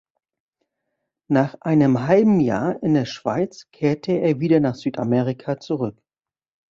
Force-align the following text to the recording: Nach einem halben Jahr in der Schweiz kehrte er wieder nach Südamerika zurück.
Nach 1.29 1.57
einem 1.61 2.07
halben 2.07 2.39
Jahr 2.39 2.81
in 2.81 2.95
der 2.95 3.05
Schweiz 3.05 3.67
kehrte 3.71 4.13
er 4.13 4.39
wieder 4.39 4.59
nach 4.59 4.73
Südamerika 4.73 5.59
zurück. 5.59 6.01